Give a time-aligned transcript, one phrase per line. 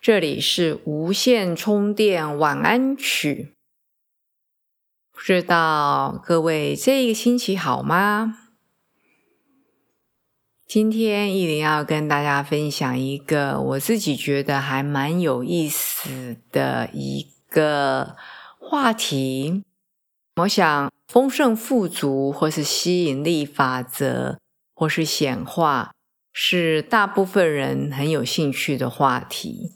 [0.00, 3.56] 这里是无线充电晚安曲，
[5.10, 8.38] 不知道各位这一个星期好吗？
[10.68, 18.16] 今天依林要跟大家分享一个我自己觉得还蛮有意思的一个
[18.60, 19.64] 话题。
[20.36, 24.38] 我想丰盛富足，或是吸引力法则，
[24.74, 25.90] 或是显化。
[26.40, 29.72] 是大部分人很有兴趣的话题，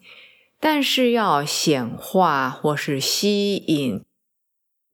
[0.61, 4.05] 但是要显化或是吸引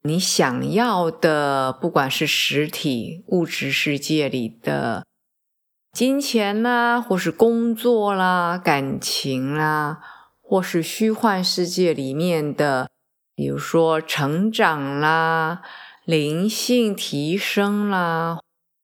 [0.03, 5.05] 你想要的，不管是实体物质世界里的
[5.93, 10.01] 金钱啦，或是工作啦、感情啦，
[10.41, 12.89] 或是虚幻世界里面的，
[13.35, 15.61] 比如说成长啦、
[16.07, 18.39] 灵性提升啦，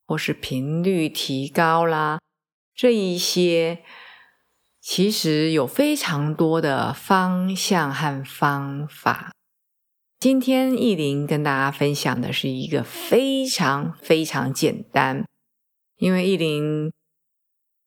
[0.07, 2.19] 或是频率提高啦。
[2.77, 3.85] 这一些
[4.81, 9.31] 其实有非常多的方向和方法。
[10.19, 15.25] 今天意林跟大家分享的是一个非常非常简单，
[15.99, 16.93] 因为意林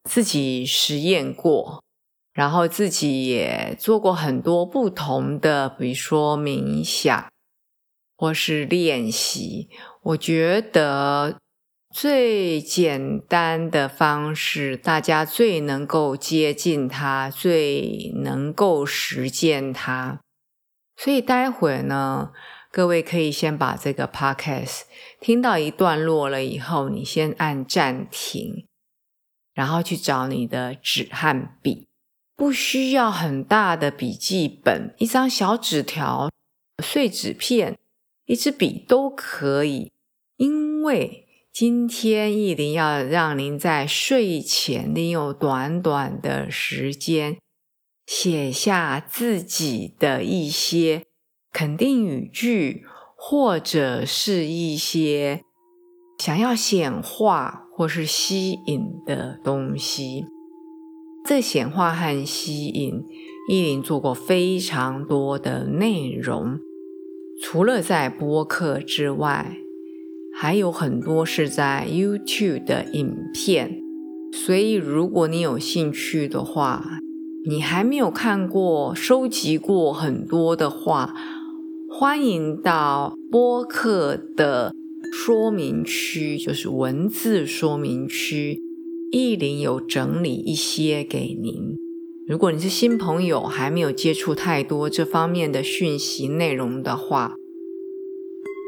[0.05, 1.83] 自己实验过，
[2.31, 7.29] 然后自己也做过很多不同的，比如说冥想
[8.15, 9.69] 或是练习，
[10.03, 11.37] 我觉得。
[11.99, 20.19] 最简单的方式，大家最能够接近它，最能够实践它。
[20.95, 22.33] 所以待会呢，
[22.71, 24.81] 各位可以先把这个 podcast
[25.19, 28.67] 听到一段落了以后，你先按暂停，
[29.55, 31.87] 然后去找你的纸和笔，
[32.35, 36.29] 不需要很大的笔记本，一张小纸条、
[36.83, 37.75] 碎纸片、
[38.27, 39.91] 一支笔都可以，
[40.35, 41.23] 因为。
[41.59, 47.39] 今天意林要让您在睡前利用短短的时间，
[48.05, 51.01] 写下自己的一些
[51.51, 52.85] 肯定语句，
[53.17, 55.41] 或者是一些
[56.19, 60.25] 想要显化或是吸引的东西。
[61.27, 63.01] 这显化和吸引，
[63.49, 66.59] 意林做过非常多的内容，
[67.41, 69.57] 除了在播客之外。
[70.39, 73.81] 还有很多是在 YouTube 的影片，
[74.31, 76.99] 所以如果你有兴趣的话，
[77.49, 81.15] 你还没有看过、收集过很多的话，
[81.89, 84.75] 欢迎到播客的
[85.11, 88.61] 说明区，就是文字说明区，
[89.11, 91.75] 意林有整理一些给您。
[92.27, 97.33] 如果你是新朋友，还没有接触太多这方面的讯息内容的话。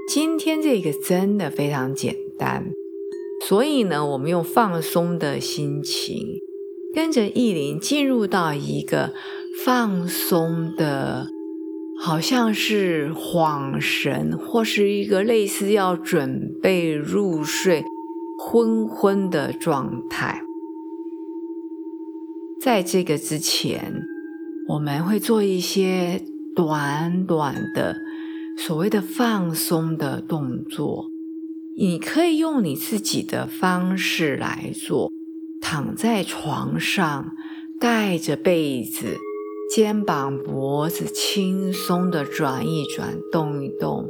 [0.10, 2.66] 今天这个真的非常简单，
[3.48, 6.40] 所以呢，我们用放松的心情，
[6.96, 9.14] 跟着意林进入到一个
[9.64, 11.28] 放松的，
[12.02, 17.84] 好像是恍神，或是一个类似要准备入睡、
[18.40, 20.42] 昏昏的状态。
[22.60, 23.94] 在这个之前，
[24.70, 26.20] 我们会做一些
[26.56, 28.09] 短短的。
[28.62, 31.10] 所谓的放松的动作，
[31.78, 35.10] 你可以用你自己的方式来做。
[35.62, 37.32] 躺在床上，
[37.80, 39.16] 盖着被子，
[39.74, 44.10] 肩膀、脖子轻松的转一转，动一动，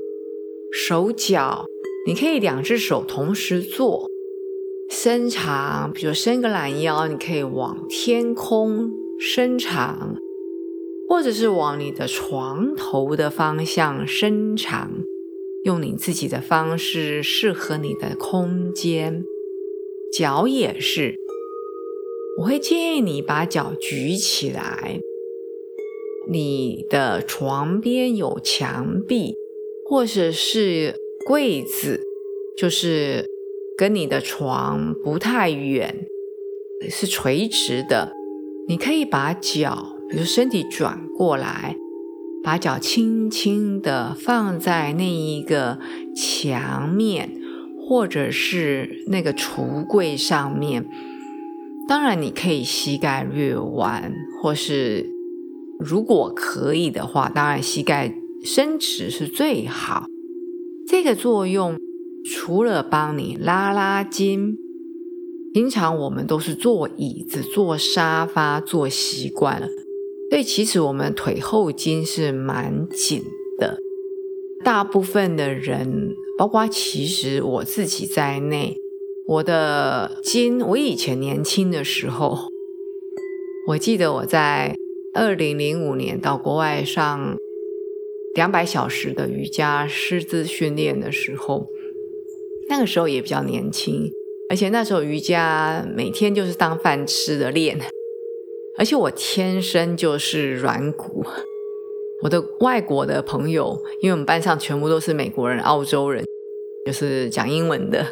[0.74, 1.66] 手脚
[2.08, 4.10] 你可以两只手同时做，
[4.90, 10.16] 伸长，比如伸个懒腰，你可以往天空伸长。
[11.10, 14.92] 或者是往你的床头的方向伸长，
[15.64, 19.24] 用你自己的方式，适合你的空间。
[20.14, 21.16] 脚也是，
[22.38, 25.00] 我会建议你把脚举起来。
[26.30, 29.34] 你的床边有墙壁，
[29.88, 30.94] 或者是
[31.26, 32.04] 柜子，
[32.56, 33.26] 就是
[33.76, 36.06] 跟你的床不太远，
[36.88, 38.14] 是垂直的，
[38.68, 39.99] 你可以把脚。
[40.10, 41.76] 比如身体转过来，
[42.44, 45.80] 把脚轻轻的放在那一个
[46.16, 47.40] 墙面，
[47.78, 50.86] 或者是那个橱柜上面。
[51.88, 55.10] 当然，你可以膝盖略弯，或是
[55.80, 58.14] 如果可以的话，当然膝盖
[58.44, 60.06] 伸直是最好。
[60.88, 61.78] 这个作用
[62.26, 64.56] 除了帮你拉拉筋，
[65.54, 69.68] 平常我们都是坐椅子、坐沙发坐习惯了，
[70.30, 73.24] 所以其实我们腿后筋是蛮紧
[73.58, 73.80] 的。
[74.64, 78.76] 大部分的人，包括其实我自己在内，
[79.28, 82.50] 我的筋，我以前年轻的时候，
[83.68, 84.76] 我记得我在。
[85.12, 87.36] 二零零五年到国外上
[88.36, 91.66] 两百小时的瑜伽师资训练的时候，
[92.70, 94.12] 那个时候也比较年轻，
[94.52, 97.80] 而且那时候瑜伽每天就是当饭吃的练，
[98.80, 101.26] 而且我天生就是软骨。
[102.24, 106.24] 我的外国的朋友，因为我们班上全部都是美国人、澳洲人，
[106.86, 108.06] 就是讲英文的，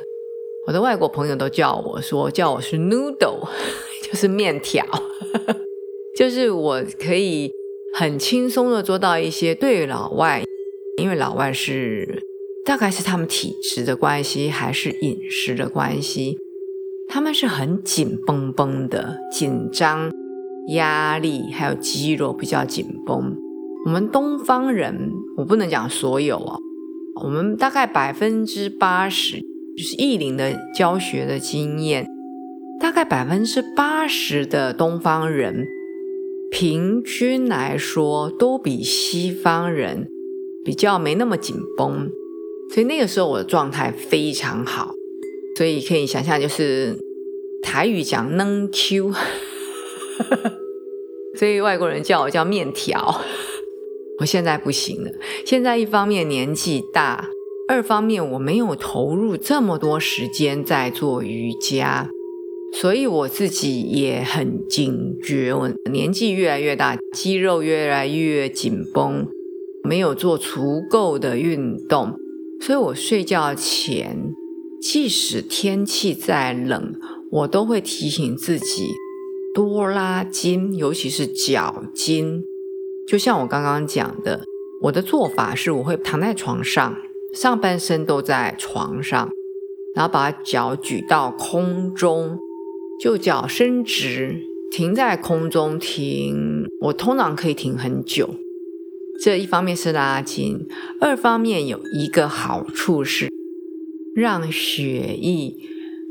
[0.67, 3.47] 我的外国朋友都叫我说叫我是 noodle，
[4.03, 4.85] 就是面条。
[6.17, 7.51] 就是我可以
[7.93, 10.43] 很轻松的做到一些对老外，
[10.97, 12.23] 因为老外是
[12.65, 16.37] 大概是他们体质的关系，还是饮食的关系，
[17.07, 20.09] 他们是很紧绷绷的，紧张、
[20.67, 23.35] 压力还有肌肉比较紧绷。
[23.85, 26.59] 我们东方人，我不能讲所有哦，
[27.23, 29.37] 我们大概百分之八十，
[29.77, 32.05] 就是艺林的教学的经验，
[32.79, 35.65] 大概百分之八十的东方人。
[36.49, 40.07] 平均来说，都比西方人
[40.63, 42.09] 比较没那么紧绷，
[42.73, 44.93] 所以那个时候我的状态非常好，
[45.57, 46.97] 所以可以想象，就是
[47.61, 49.13] 台语讲能 Q，
[51.37, 53.21] 所以外国人叫我叫面条。
[54.19, 55.11] 我现在不行了，
[55.45, 57.29] 现在一方面年纪大，
[57.67, 62.09] 二方面我没有投入这么多时间在做瑜伽。
[62.73, 69.25] 所以我自己也很警觉，我年纪越来越大，肌肉越来越紧绷，
[69.83, 72.13] 没有做足够的运动，
[72.59, 74.33] 所以我睡觉前，
[74.81, 76.93] 即使天气再冷，
[77.31, 78.89] 我都会提醒自己
[79.57, 82.43] 多拉筋，尤其是脚筋。
[83.07, 84.45] 就像我刚刚讲的，
[84.83, 86.95] 我的做法是我会躺在床上，
[87.33, 89.27] 上半身都在床上，
[89.95, 92.37] 然后把脚举到空中。
[93.01, 94.39] 就脚伸直，
[94.71, 96.67] 停在空中停。
[96.81, 98.35] 我通常可以停很久。
[99.23, 100.67] 这一方面是拉筋，
[101.01, 103.27] 二方面有一个好处是，
[104.15, 105.55] 让血液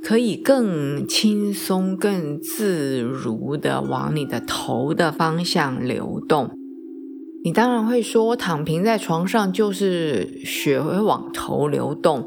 [0.02, 6.50] 可以更轻松、更自如的往你的头的方向流动。
[7.44, 12.26] 你当然会说，躺平在床上就是血会往头流动，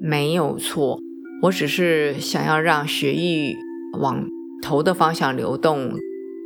[0.00, 1.00] 没有错。
[1.42, 3.54] 我只是想要让血液。
[3.98, 4.26] 往
[4.62, 5.90] 头的方向流动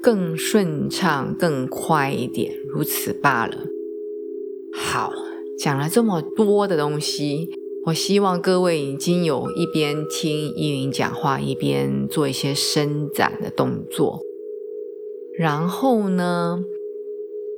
[0.00, 3.56] 更顺畅、更快一点，如此罢了。
[4.73, 5.11] 好，
[5.58, 7.49] 讲了这么多的东西，
[7.87, 14.21] 我希望各位已经有一边听依林讲话，一边做一些伸展的动作。
[15.38, 16.62] 然后呢，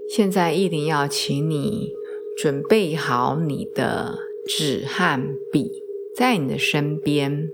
[0.09, 1.93] 现在依林要请你
[2.39, 4.17] 准备好你的
[4.47, 5.21] 纸和
[5.51, 5.83] 笔，
[6.17, 7.51] 在你的身边。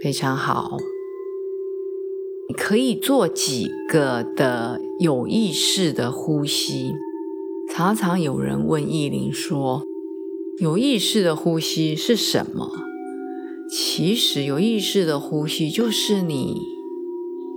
[0.00, 0.76] 非常好，
[2.56, 6.94] 可以做几个的有意识的呼吸。
[7.70, 9.82] 常常有人问意林说
[10.60, 12.70] ：“有意识的呼吸是什么？”
[13.70, 16.56] 其实，有意识的呼吸就是你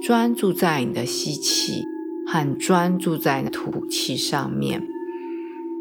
[0.01, 1.83] 专注在你的吸气
[2.27, 4.87] 和专注在吐气上面。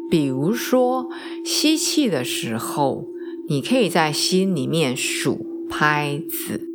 [0.09, 1.09] 比如说，
[1.43, 3.07] 吸气的时候，
[3.47, 5.47] 你可以在心里面数。
[5.73, 6.67] 拍子，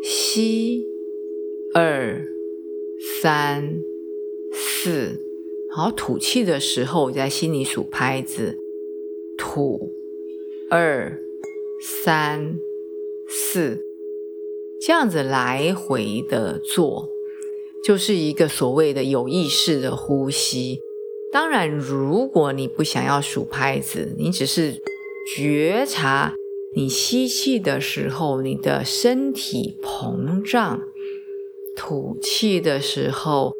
[0.00, 0.84] 吸，
[1.80, 2.20] 二，
[3.22, 3.78] 三，
[4.52, 5.20] 四，
[5.70, 8.58] 好，吐气的时候在心里数拍子，
[9.38, 9.92] 吐，
[10.70, 11.16] 二，
[12.04, 12.58] 三，
[13.28, 13.80] 四，
[14.84, 17.08] 这样子来回的做，
[17.84, 20.80] 就是一个所谓的有意识的呼吸。
[21.32, 24.82] 当然，如果你不想要数拍子，你只是
[25.36, 26.34] 觉察。
[26.74, 30.87] 你吸气的时候，你的身体膨胀；
[31.78, 33.52] 吐气的时候，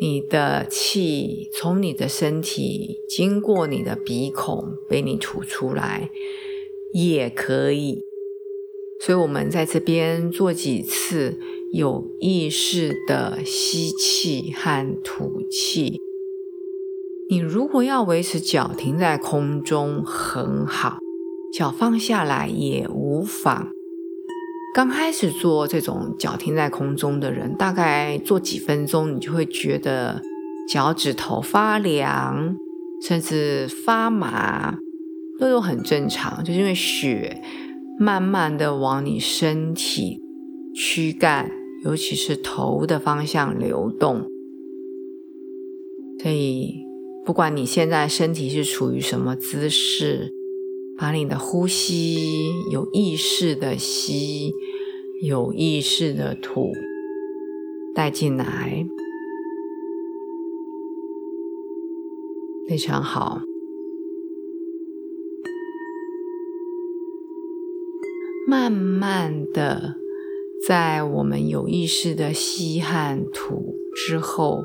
[0.00, 6.10] 你的气从你的身体经过你的鼻孔被你吐出来，
[6.92, 7.98] 也可以。
[9.00, 11.38] 所以，我们在这边做几次
[11.72, 15.98] 有意识的吸气和吐气。
[17.28, 20.98] 你如果要维持脚停在空中，很好。
[21.52, 23.72] 脚放下来也无妨，
[24.76, 30.20] 刚开始做这种脚停在空中的人，大概做几分钟，你就会觉得
[30.68, 32.54] 脚趾头发凉，
[33.00, 34.76] 甚至发麻，
[35.40, 37.42] 都有很正常，就是因为血
[37.98, 40.20] 慢慢的往你身体
[40.74, 41.50] 躯干，
[41.82, 44.26] 尤其是头的方向流动。
[46.22, 46.84] 所以，
[47.24, 50.34] 不管你现在身体是处于什么姿势。
[50.98, 54.52] 把你的呼吸有意识的吸，
[55.22, 56.72] 有意识的吐
[57.94, 58.86] 带进来，
[62.66, 63.42] 非常好。
[68.48, 69.96] 慢慢的，
[70.66, 74.64] 在我们有意识的吸和吐之后，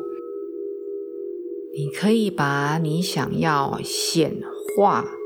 [1.76, 4.42] 你可以把你想要显
[4.78, 5.18] 化。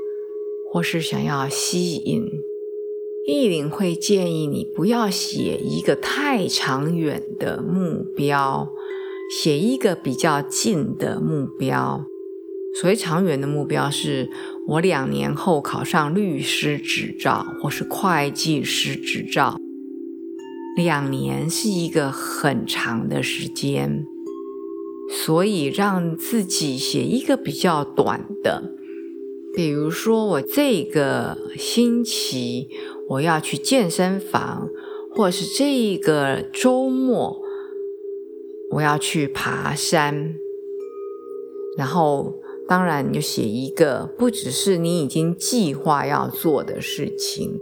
[0.72, 2.24] 或是想要吸引，
[3.26, 8.68] 意林会建议你不要写一个太长远的目标，
[9.30, 12.04] 写一个比较近的目标。
[12.78, 14.28] 所谓长远的目标，是
[14.68, 19.56] 我两年后考上律师执照或是会计师执照。
[20.76, 24.04] 两年是一个很长的时间，
[25.24, 28.75] 所以让自己写一个比较短的。
[29.56, 32.68] 比如说，我这个星期
[33.08, 34.68] 我要去健身房，
[35.14, 37.40] 或是这个周末
[38.72, 40.34] 我要去爬山。
[41.78, 42.34] 然后，
[42.68, 47.58] 当然你就写一个，不只是你已经计划要做的事情，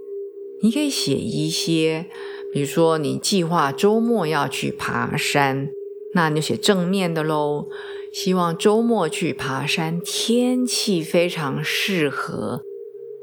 [0.63, 2.07] 你可以写一些，
[2.53, 5.71] 比如说你计划周末要去爬山，
[6.15, 7.69] 那你就写正面的喽。
[8.14, 12.62] 希望周末去爬山，天气非常适合。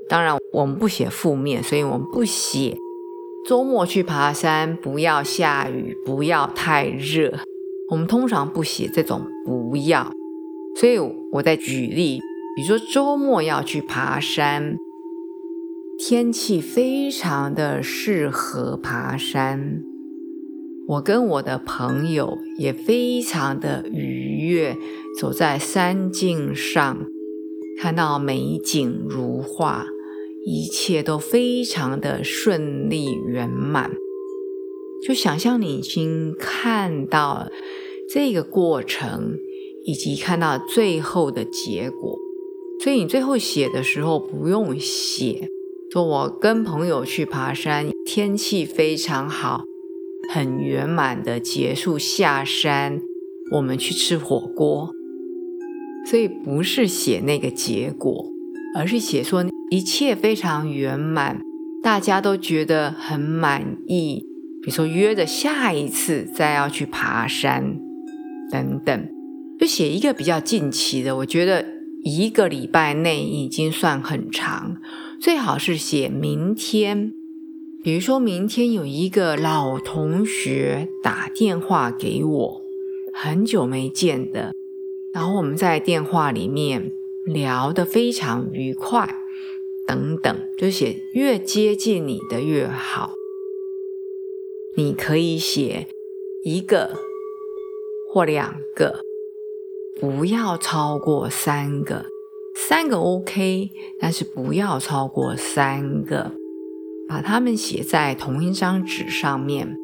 [0.09, 2.75] 当然，我们不写负面，所以我们不写
[3.47, 7.39] 周末去爬山，不要下雨，不要太热。
[7.89, 10.11] 我们通常不写这种不要。
[10.75, 10.99] 所以
[11.31, 12.19] 我在举例，
[12.57, 14.75] 比如说周末要去爬山，
[15.97, 19.81] 天气非常的适合爬山。
[20.87, 24.75] 我跟我的朋友也非常的愉悦，
[25.19, 27.05] 走在山径上，
[27.79, 29.85] 看到美景如画，
[30.45, 33.91] 一切都非常的顺利圆满。
[35.05, 37.47] 就想象你已经看到
[38.09, 39.37] 这个过程，
[39.85, 42.17] 以及看到最后的结果，
[42.83, 45.47] 所以你最后写的时候不用写，
[45.91, 49.63] 说我跟朋友去爬山，天气非常好。
[50.29, 53.01] 很圆满的结束下山，
[53.53, 54.91] 我们去吃火锅。
[56.05, 58.25] 所以不是写那个结果，
[58.75, 61.39] 而是写说一切非常圆满，
[61.83, 64.25] 大家都觉得很满意。
[64.63, 67.79] 比如说约着下一次再要去爬山
[68.51, 69.07] 等等，
[69.59, 71.17] 就写一个比较近期的。
[71.17, 71.65] 我觉得
[72.03, 74.77] 一个礼拜内已经算很长，
[75.19, 77.11] 最好是写明天。
[77.83, 82.61] 比如说明天有一个老同学打电话给我，
[83.11, 84.53] 很久没见的，
[85.11, 86.91] 然后我们在电话里面
[87.25, 89.09] 聊得非常愉快，
[89.87, 93.13] 等等，就写越接近你的越好。
[94.77, 95.87] 你可以写
[96.43, 96.91] 一个
[98.13, 98.99] 或两个，
[99.99, 102.05] 不要超过三个，
[102.55, 106.40] 三个 OK，但是不要超过三个。
[107.11, 109.75] 把它们写在同一张纸上面。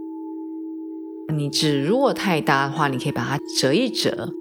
[1.36, 4.34] 你纸如果太大的话，你可以把它折一折，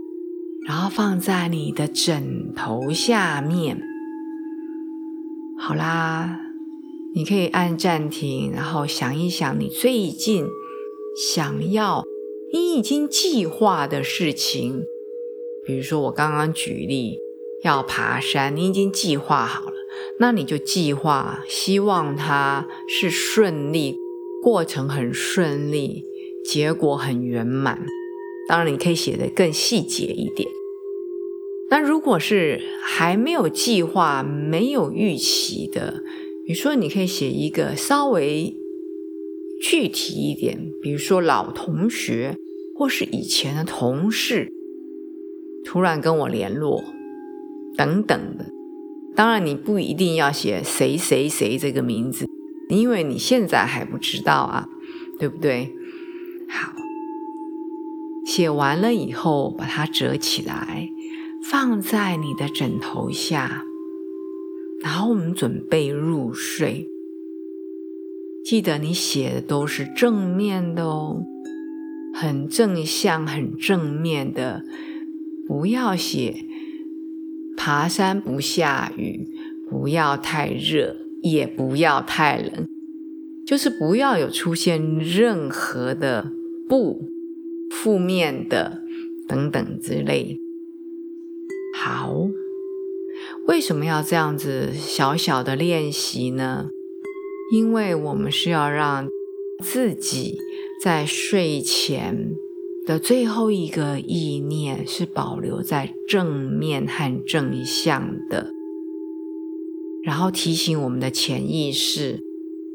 [0.69, 3.83] 然后放在你的枕头下面。
[5.59, 6.39] 好啦，
[7.13, 10.47] 你可以按暂停，然后想一想你最近
[11.35, 12.05] 想要、
[12.53, 14.85] 你已经计划的事情。
[15.67, 17.19] 比如说我刚刚举例
[17.63, 19.77] 要爬山，你已经计划好了。
[20.19, 23.97] 那你就计划，希望它是顺利，
[24.43, 26.05] 过程很顺利，
[26.45, 27.87] 结果很圆满。
[28.49, 30.49] 当然，你可以写的更细节一点。
[31.69, 36.03] 那如果是还没有计划、没有预期的，
[36.47, 38.55] 比如说，你可以写一个稍微
[39.61, 42.37] 具体一点，比如说老同学
[42.77, 44.53] 或是以前的同事
[45.65, 46.85] 突然跟我联络，
[47.77, 48.47] 等等的。
[49.15, 52.29] 当然，你不一定要写谁谁谁这个名字，
[52.69, 54.69] 因为你现在还不知道啊，
[55.19, 55.73] 对不对？
[56.49, 56.73] 好，
[58.27, 60.91] 写完了以后，把它折起来，
[61.43, 63.65] 放在你的枕头下，
[64.83, 66.87] 然后我们准备入睡。
[68.45, 71.23] 记得你写的都是正面的哦，
[72.15, 74.63] 很正向、很正面的，
[75.49, 76.45] 不要写
[77.57, 79.27] 爬山不下雨，
[79.71, 82.67] 不要太热，也不要太冷，
[83.47, 86.31] 就是不要有出现任何的
[86.69, 87.09] 不
[87.71, 88.83] 负面的
[89.27, 90.39] 等等之类。
[91.75, 92.29] 好。
[93.49, 96.69] 为什么要这样子小小的练习呢？
[97.53, 99.09] 因为我们是要让
[99.63, 100.37] 自己
[100.83, 102.33] 在睡前
[102.87, 108.53] 的最后一个意念是保留在正面和正向的，
[110.05, 112.21] 然后提醒我们的潜意识，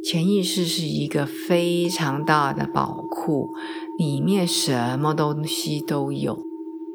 [0.03, 3.51] 潜意识是一个非常大的宝库，
[3.97, 6.35] 里面什么东西都有，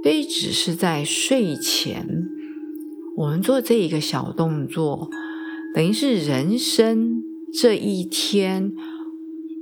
[0.02, 2.06] 所以只是在睡前。
[3.16, 5.08] 我们做这一个小动作，
[5.74, 8.74] 等于是人生这一天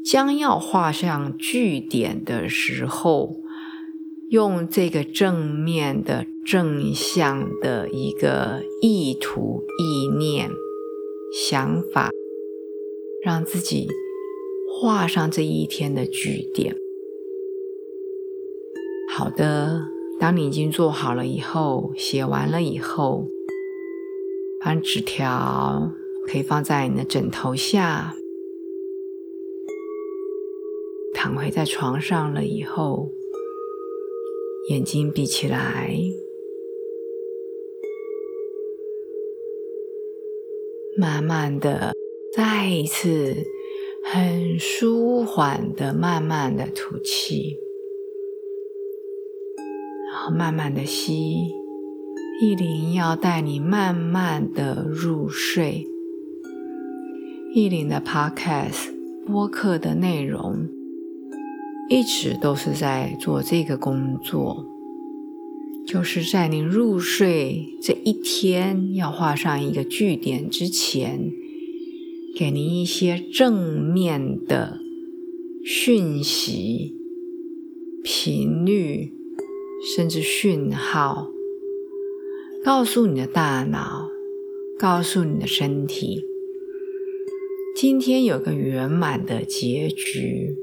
[0.04, 3.43] 将要画上句点的时候，
[4.30, 10.50] 用这个正面的正向的一个意图、意念、
[11.32, 12.10] 想法，
[13.22, 13.88] 让自己
[14.68, 16.76] 画上这一天的句点。
[19.08, 19.88] 好的，
[20.18, 23.28] 当你已经做好了以后，写完了以后。
[24.60, 25.92] 把纸条
[26.26, 28.14] 可以放在你的枕头下，
[31.12, 33.12] 躺回在床上了以后，
[34.70, 35.94] 眼睛闭起来，
[40.96, 41.94] 慢慢的，
[42.34, 43.34] 再一次
[44.02, 47.58] 很舒缓的，慢慢的吐气，
[50.10, 51.36] 然后慢慢的吸。
[52.40, 55.86] 意林要带你慢慢的入睡。
[57.54, 58.92] 意林的 Podcast
[59.26, 60.68] 播客的内容
[61.88, 64.64] 一直都是在做这个工作，
[65.86, 71.30] 就是在你入睡这一天要画上一个句点之前，
[72.36, 74.80] 给您一些正面的
[75.64, 76.94] 讯息、
[78.02, 79.12] 频率，
[79.94, 81.28] 甚至讯号。
[82.64, 84.08] 告诉你的大脑，
[84.78, 86.24] 告诉你的身体，
[87.76, 90.56] 今天有个圆满的结局，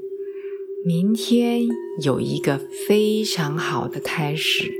[0.84, 1.68] 明天
[2.02, 4.72] 有一个非常好的开始，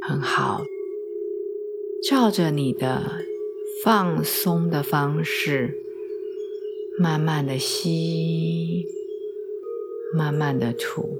[0.00, 0.64] 很好。
[2.02, 3.24] 照着你的
[3.84, 5.80] 放松的方式，
[6.98, 8.84] 慢慢的吸，
[10.12, 11.18] 慢慢的吐。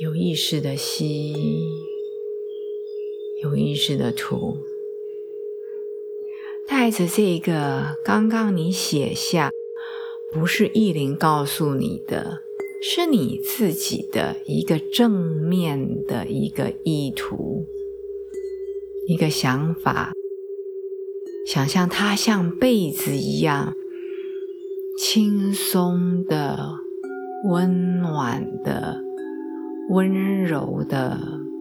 [0.00, 1.34] 有意识的吸，
[3.42, 4.56] 有意识的吐，
[6.68, 9.50] 带着这个刚刚你写下，
[10.32, 12.40] 不是意林告诉你的，
[12.82, 17.66] 是你自己的一个正面的一个意图，
[19.08, 20.12] 一个想法，
[21.46, 23.74] 想象它像被子一样
[24.98, 26.58] 轻松的、
[27.48, 29.02] 温暖的。
[29.88, 31.16] 温柔的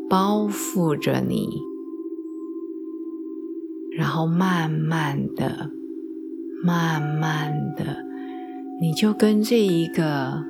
[0.09, 1.47] 包覆着你，
[3.97, 5.71] 然后慢慢的、
[6.63, 8.03] 慢慢的，
[8.81, 10.43] 你就跟这一个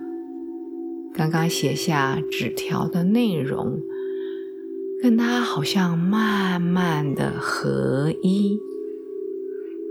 [1.14, 3.80] 刚刚写下纸条的内容，
[5.02, 8.60] 跟他好像慢慢的合一，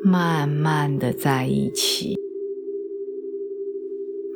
[0.03, 2.17] 慢慢的在一起，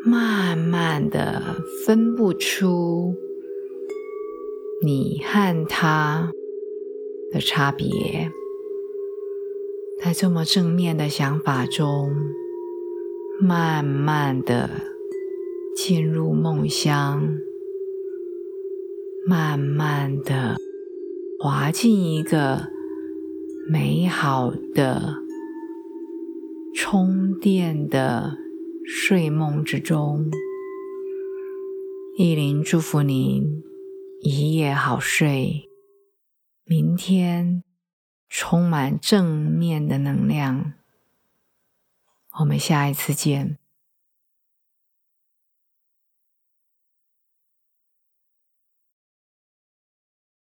[0.05, 3.15] 慢慢的分不出。
[4.81, 6.31] 你和他
[7.33, 8.31] 的差别，
[10.03, 12.11] 在这么正面的想法中，
[13.41, 14.71] 慢慢的
[15.75, 17.29] 进入梦乡，
[19.27, 20.57] 慢慢的
[21.41, 22.69] 滑进一个
[23.69, 25.17] 美好的
[26.75, 28.37] 充电的
[28.87, 30.31] 睡梦之中。
[32.17, 33.63] 意林祝福您。
[34.21, 35.71] 一夜好睡，
[36.65, 37.63] 明天
[38.29, 40.75] 充满正面的能量。
[42.41, 43.59] 我们下一次见。